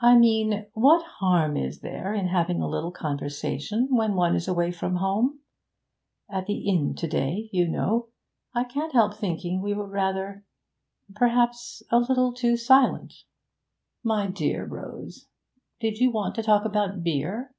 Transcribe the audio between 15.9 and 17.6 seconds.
you want to talk about beer?'